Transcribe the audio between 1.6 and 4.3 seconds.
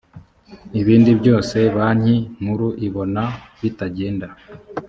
banki nkuru ibona bitagenda